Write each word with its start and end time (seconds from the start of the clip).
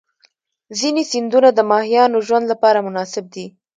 ځینې 0.79 1.03
سیندونه 1.11 1.49
د 1.53 1.59
ماهیانو 1.71 2.17
ژوند 2.27 2.45
لپاره 2.51 2.85
مناسب 2.87 3.25
دي. 3.33 3.45